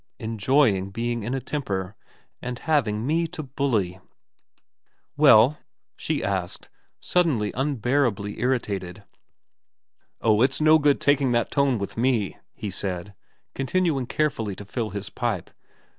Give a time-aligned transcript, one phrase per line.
[0.29, 1.95] 'Enjoying being in a temper,
[2.41, 3.99] and having me to bully.''
[5.15, 5.59] Well?'
[5.95, 9.03] she asked, suddenly unbearably irritated.'
[10.21, 13.13] Oh it's no good taking that tone with me,' he said,
[13.53, 15.51] continuing carefully to fill his pipe.